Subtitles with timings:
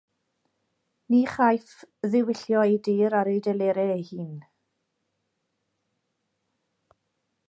[1.09, 1.75] Ni chaiff
[2.13, 4.35] ddiwyllio ei dir ar ei delerau ei hun.